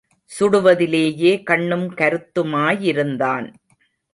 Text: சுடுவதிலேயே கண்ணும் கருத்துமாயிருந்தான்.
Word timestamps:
சுடுவதிலேயே 0.39 1.43
கண்ணும் 1.43 1.95
கருத்துமாயிருந்தான். 1.95 3.53